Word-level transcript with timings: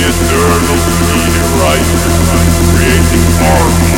the 0.00 0.08
eternal 0.08 0.78
meteorite, 1.12 1.84
creating 2.72 3.24
arms. 3.44 3.89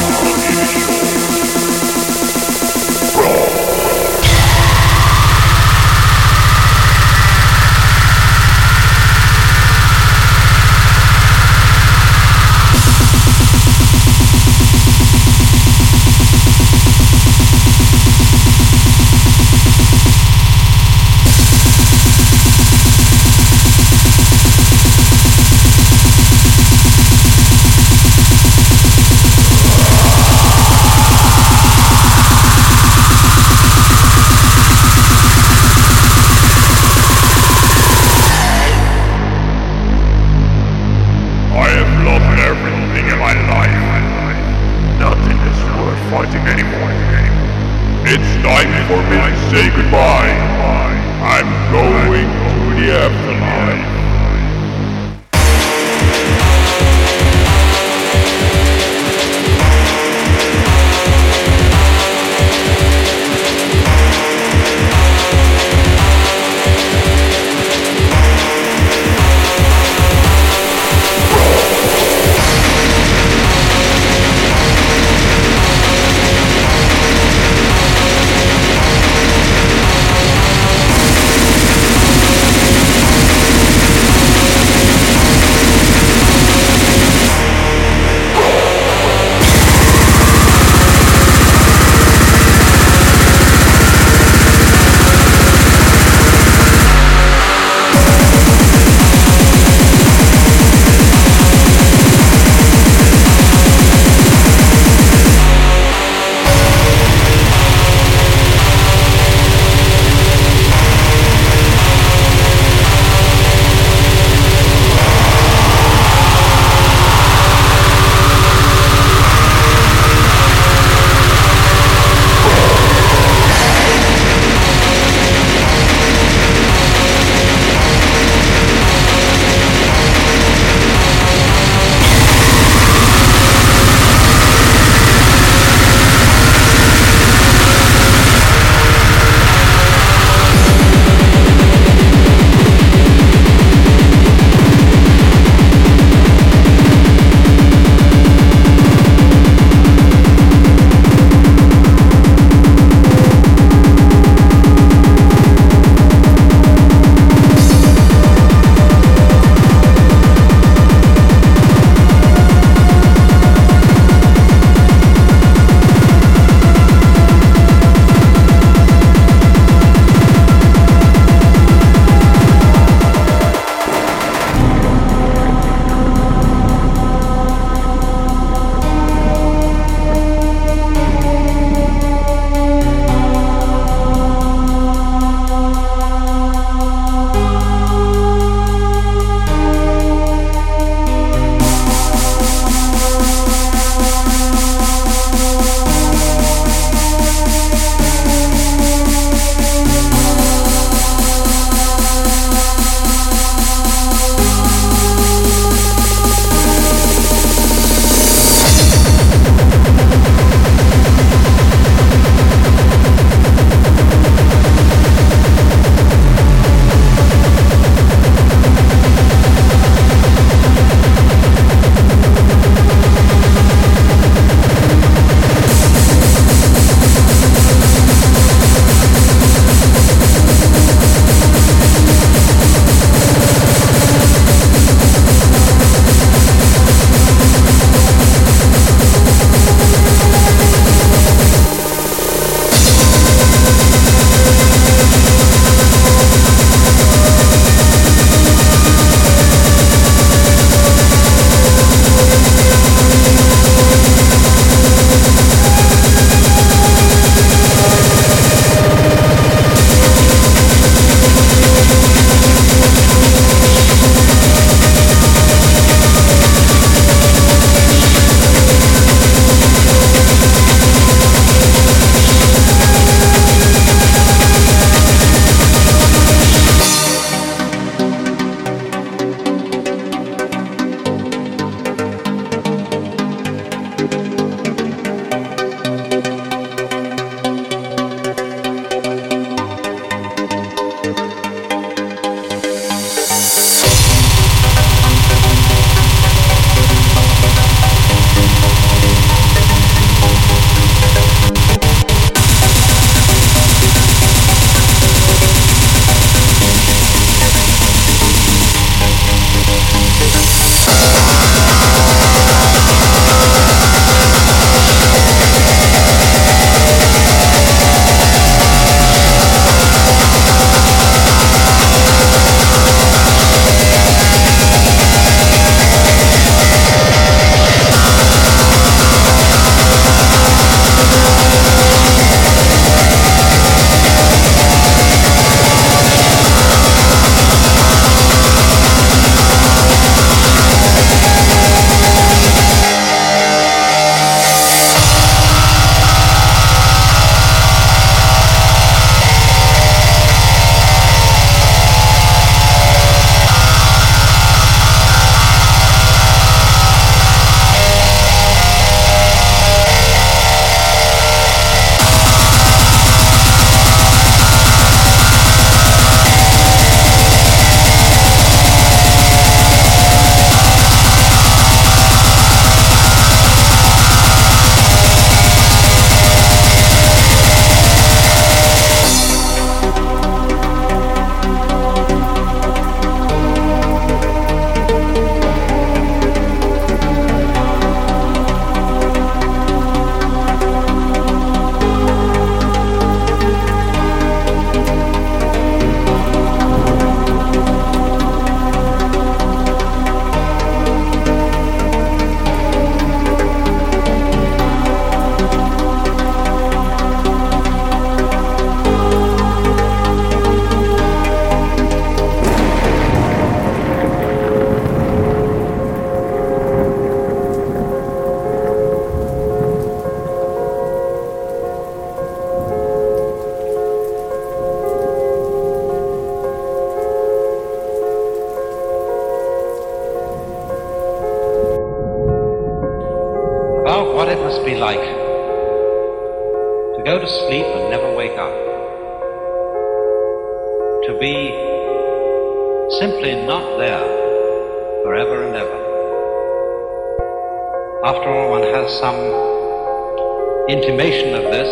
Intimation 450.72 451.34
of 451.34 451.44
this 451.52 451.68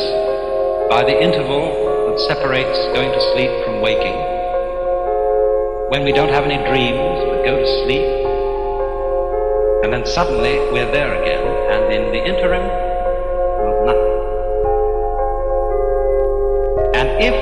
by 0.90 1.02
the 1.02 1.16
interval 1.16 1.72
that 2.06 2.20
separates 2.28 2.76
going 2.92 3.10
to 3.10 3.20
sleep 3.32 3.48
from 3.64 3.80
waking. 3.80 4.12
When 5.88 6.04
we 6.04 6.12
don't 6.12 6.28
have 6.28 6.44
any 6.44 6.60
dreams, 6.68 7.24
but 7.24 7.42
go 7.42 7.56
to 7.56 7.68
sleep, 7.80 8.04
and 9.82 9.90
then 9.90 10.04
suddenly 10.04 10.60
we're 10.68 10.92
there 10.92 11.16
again, 11.16 11.40
and 11.72 11.90
in 11.90 12.12
the 12.12 12.20
interim, 12.20 12.60
there's 12.60 13.80
nothing. 13.88 14.12
And 17.00 17.08
if 17.24 17.36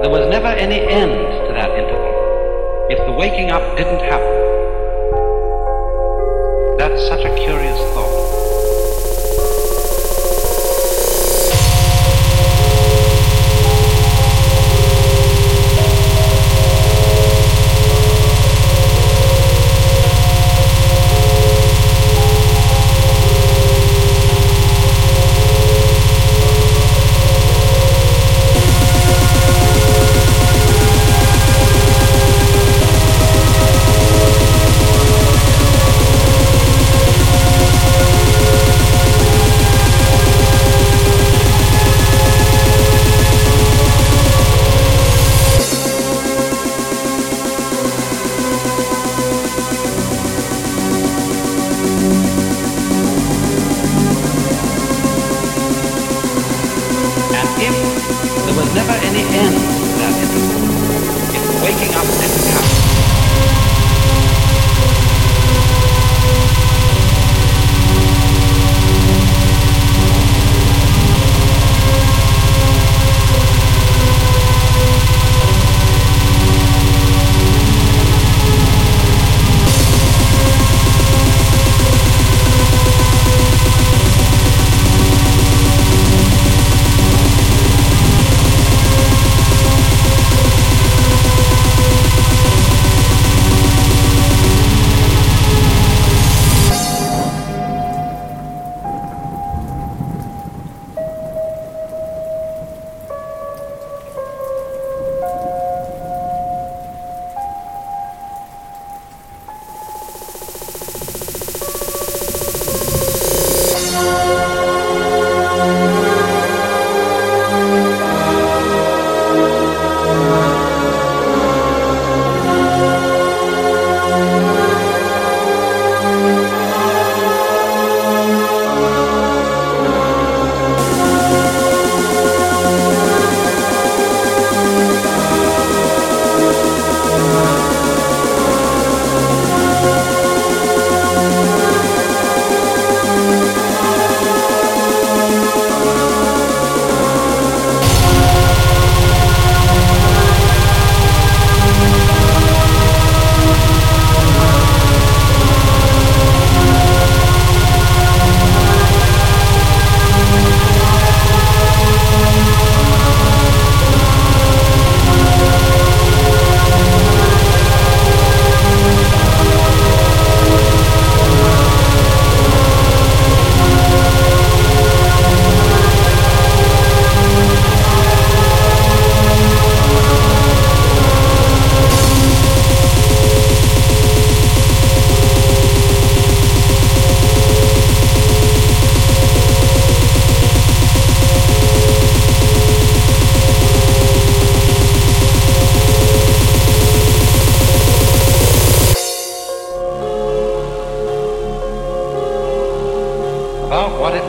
there 0.00 0.10
was 0.10 0.26
never 0.30 0.48
any 0.48 0.80
end 0.80 1.12
to 1.12 1.52
that 1.52 1.76
interval, 1.76 2.14
if 2.88 2.98
the 3.04 3.12
waking 3.12 3.50
up 3.50 3.76
didn't 3.76 4.00
happen, 4.00 4.36
that's 6.78 7.06
such 7.06 7.20
a 7.26 7.34
curious 7.36 7.78
thought. 7.92 8.05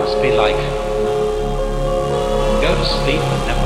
Must 0.07 0.21
be 0.21 0.31
like. 0.31 0.55
Go 2.61 2.73
to 2.73 2.85
sleep 2.85 3.19
and 3.19 3.47
never 3.47 3.56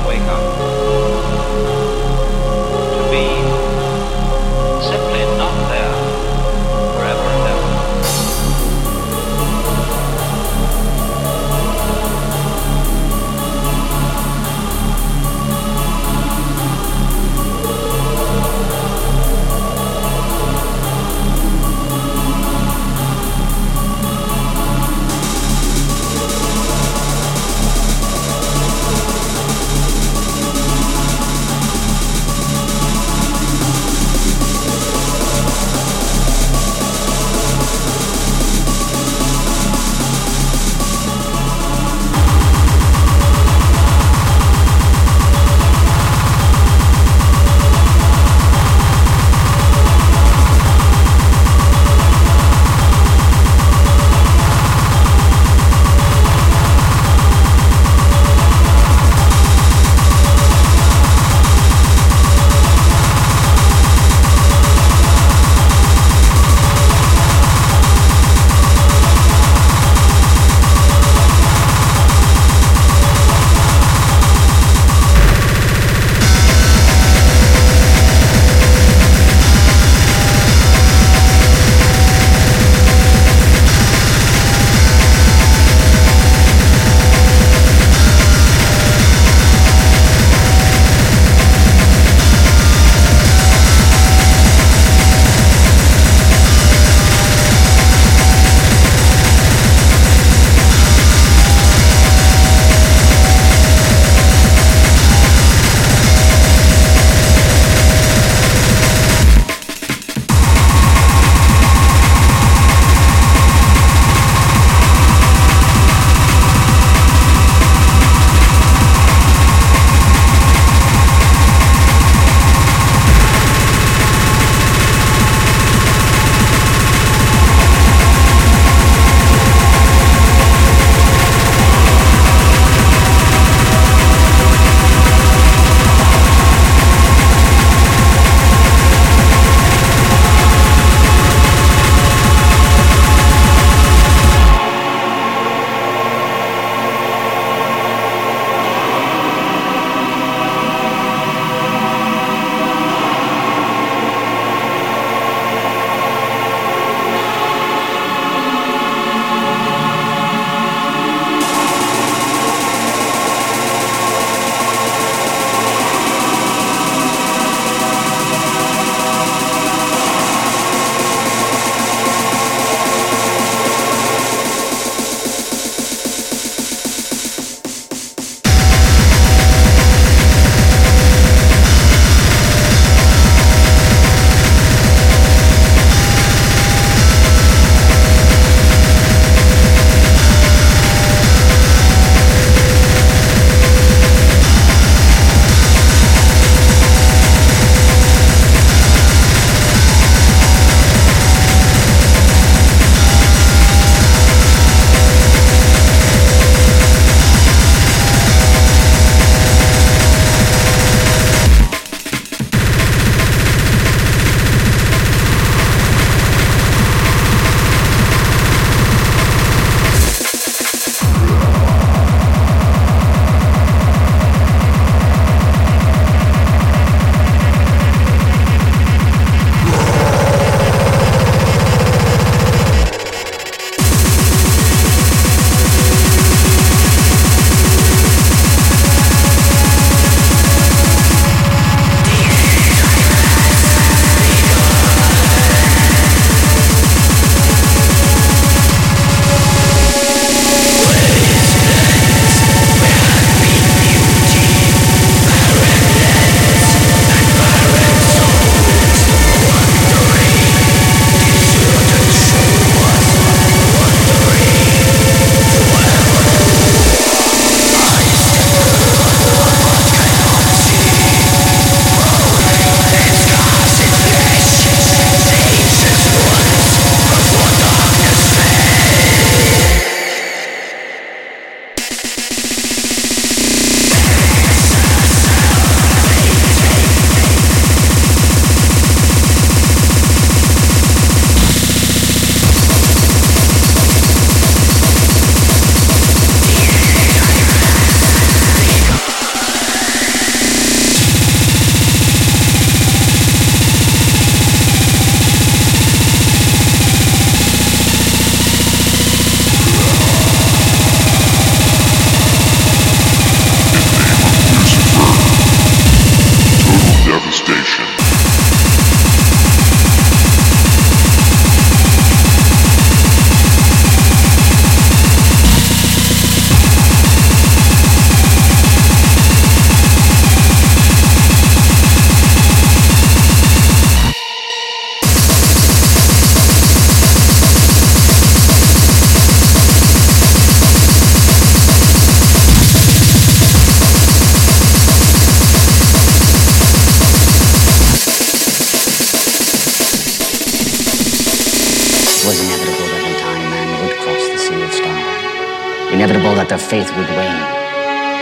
faith 356.72 356.96
would 356.96 357.12
wane 357.20 357.44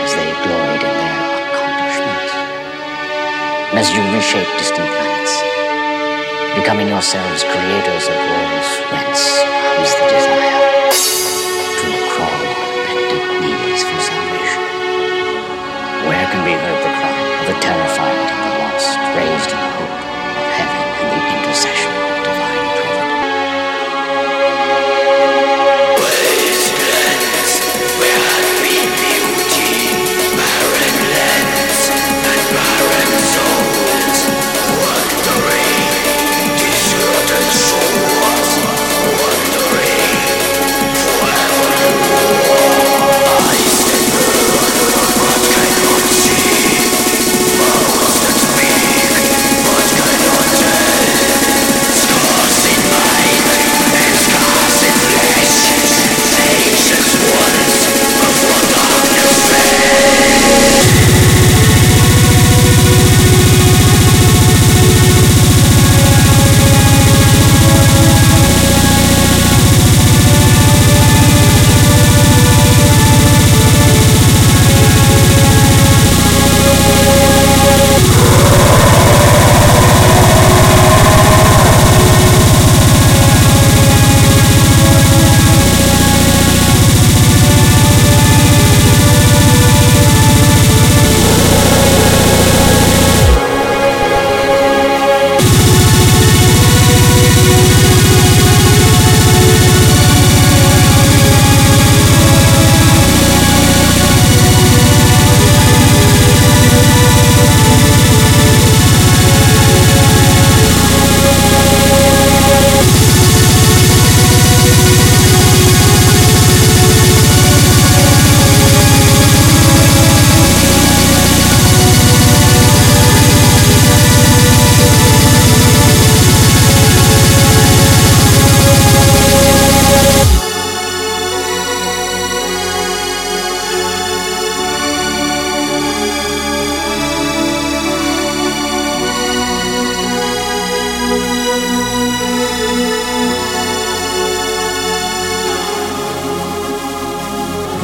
as 0.02 0.10
they 0.18 0.26
gloried 0.42 0.82
in 0.82 0.94
their 0.98 1.18
accomplishments. 1.54 2.34
And 3.70 3.78
as 3.78 3.88
you 3.94 4.02
reshape 4.10 4.50
distant 4.58 4.90
planets, 4.90 5.34
becoming 6.58 6.88
yourselves 6.88 7.44
creators 7.44 8.10
of 8.10 8.18
worlds 8.18 8.59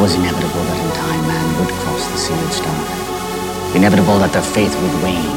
was 0.07 0.15
inevitable 0.15 0.63
that 0.71 0.79
in 0.87 0.91
time 1.03 1.23
man 1.27 1.47
would 1.59 1.73
cross 1.83 2.07
the 2.07 2.15
sealed 2.15 2.53
star. 2.55 2.79
Inevitable 3.75 4.23
that 4.23 4.31
their 4.31 4.47
faith 4.55 4.71
would 4.79 4.95
wane 5.03 5.35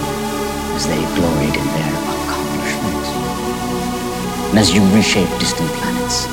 as 0.77 0.85
they 0.85 1.01
gloried 1.17 1.57
in 1.57 1.67
their 1.73 1.93
accomplishments. 2.13 3.09
And 4.53 4.61
as 4.61 4.69
you 4.69 4.85
reshape 4.93 5.25
distant 5.41 5.65
planets, 5.81 6.29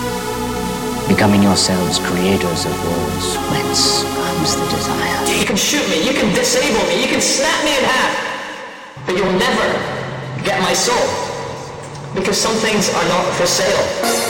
becoming 1.09 1.41
yourselves 1.41 1.97
creators 2.05 2.69
of 2.69 2.77
worlds 2.85 3.41
whence 3.49 4.05
comes 4.05 4.53
the 4.53 4.69
desire. 4.69 5.17
You 5.33 5.49
can 5.49 5.57
shoot 5.57 5.89
me, 5.89 6.05
you 6.05 6.13
can 6.13 6.29
disable 6.37 6.85
me, 6.93 7.01
you 7.01 7.09
can 7.09 7.25
snap 7.25 7.57
me 7.65 7.73
in 7.73 7.85
half, 7.89 8.13
but 9.09 9.17
you'll 9.17 9.39
never 9.41 9.67
get 10.45 10.61
my 10.61 10.77
soul. 10.77 11.09
Because 12.13 12.37
some 12.37 12.57
things 12.61 12.93
are 12.93 13.09
not 13.09 13.25
for 13.41 13.49
sale. 13.49 14.26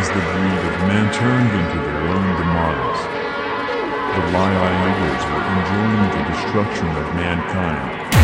As 0.00 0.08
the 0.08 0.14
greed 0.14 0.64
of 0.72 0.80
men 0.88 1.12
turned 1.12 1.52
into 1.60 1.78
their 1.84 2.00
own 2.08 2.28
demise. 2.40 3.02
The 4.16 4.24
Lions 4.32 5.22
were 5.28 5.44
enjoying 5.56 6.08
the 6.16 6.22
destruction 6.32 6.88
of 6.96 7.14
mankind. 7.14 8.19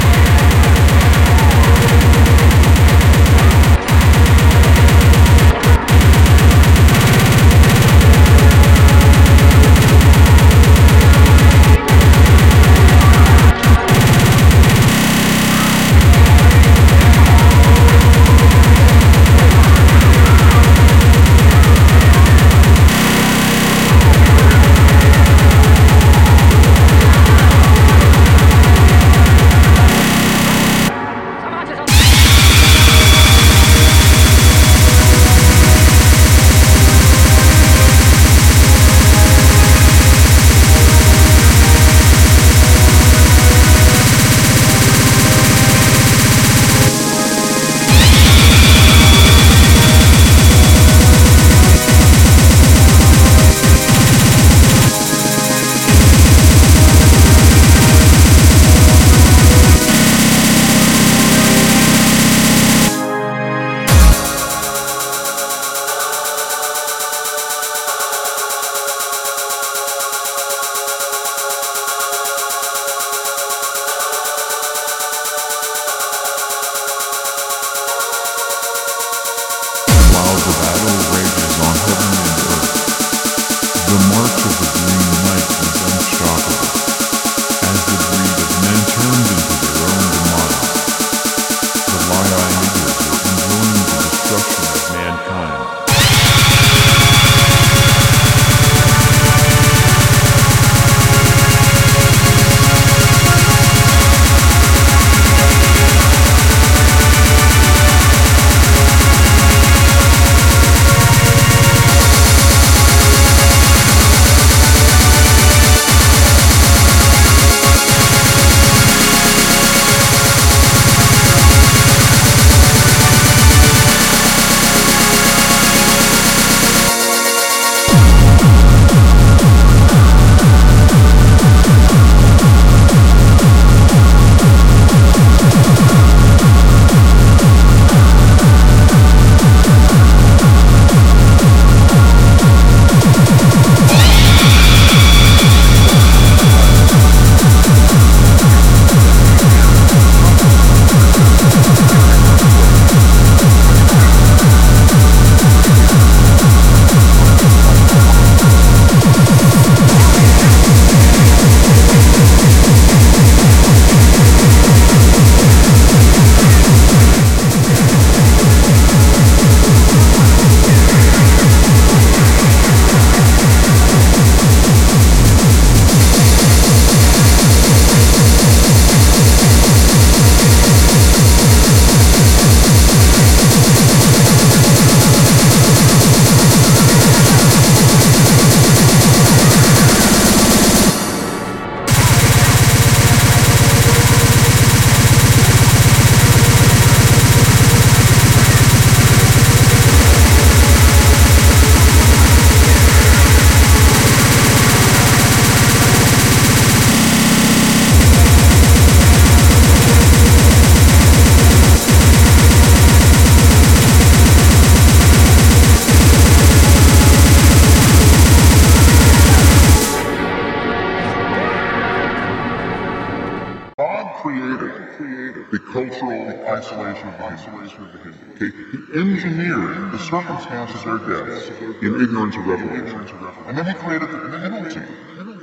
Isolation 226.57 227.09
of 227.09 227.19
the 227.19 227.27
Hindus. 227.27 228.21
Okay? 228.35 228.51
He 228.73 228.79
engineered 228.99 229.93
the 229.93 229.99
circumstances 229.99 230.85
of 230.87 231.07
their 231.07 231.27
deaths 231.27 231.49
in 231.83 232.01
ignorance 232.01 232.37
of 232.37 232.47
revelation. 232.47 233.01
And 233.47 233.59
then 233.59 233.67
he 233.67 233.75
created 233.75 234.11
the 234.11 234.19
penalty 234.19 234.81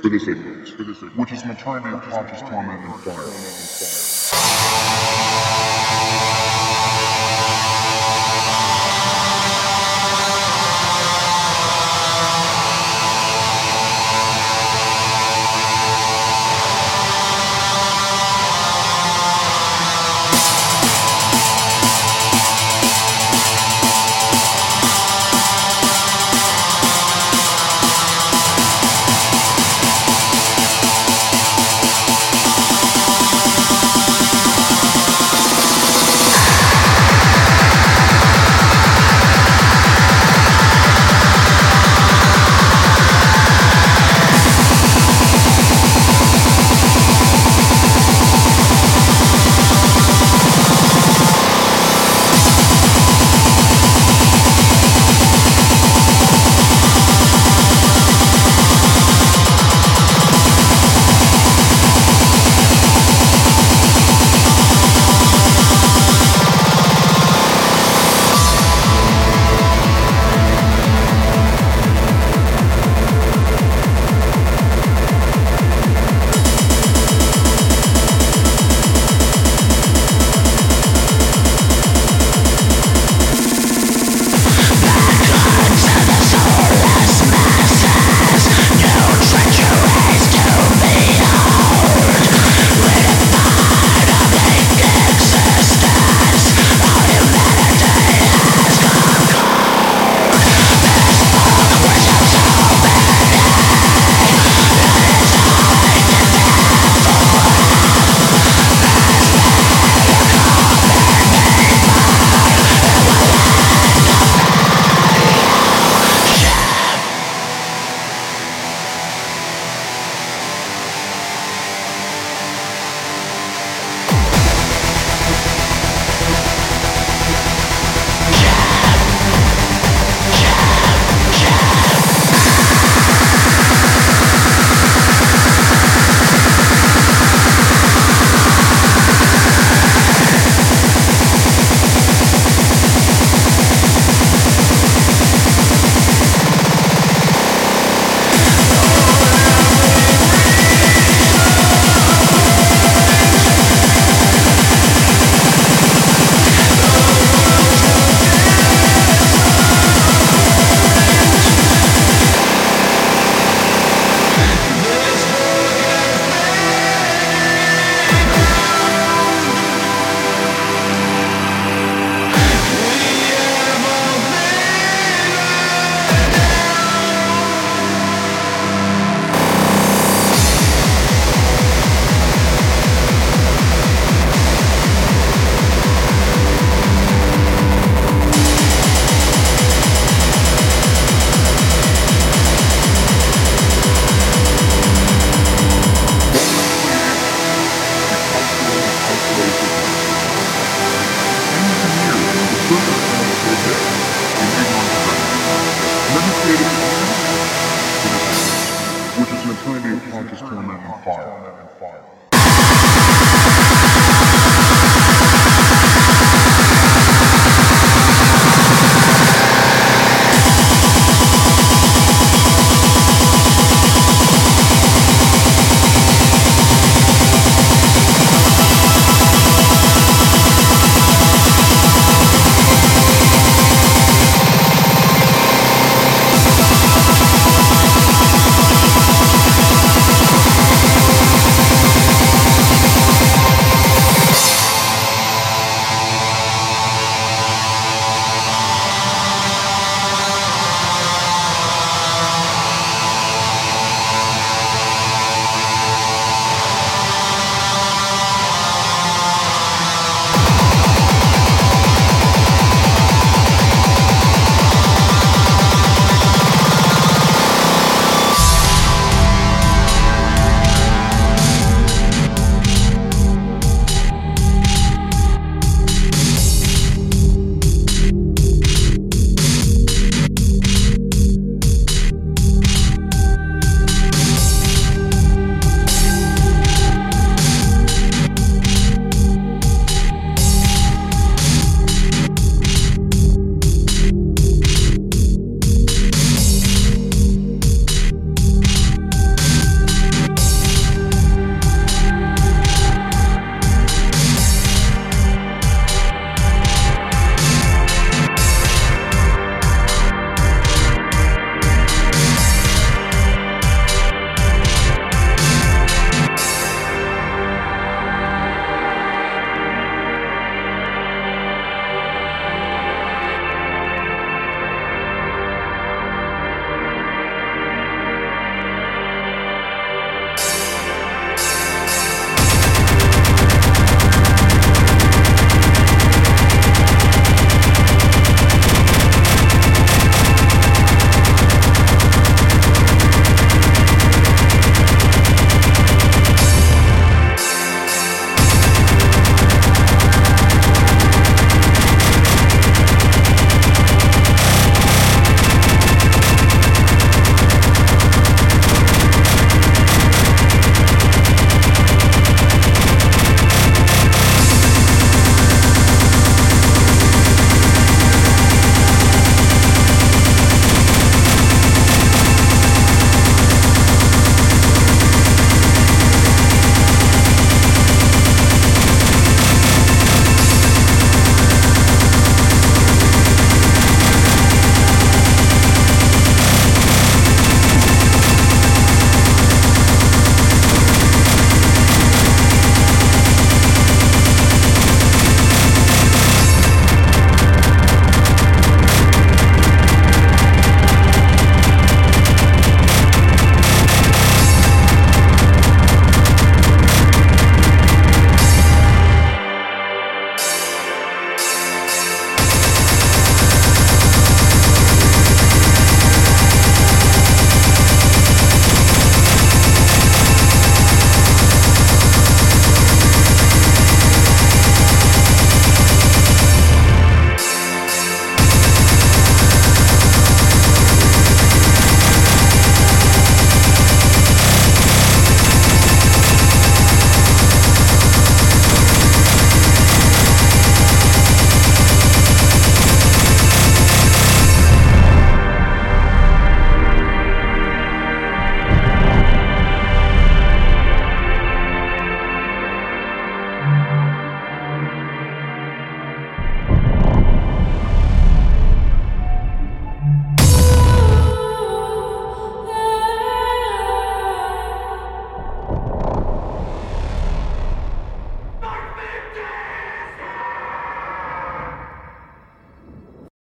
for 0.02 0.08
this 0.08 0.26
ignorance, 0.26 0.70
which 1.16 1.32
is 1.32 1.44
maternity 1.44 1.94
of 1.94 2.02
conscious 2.02 2.40
torment 2.40 2.84
and 2.84 2.94
fire. 3.00 3.24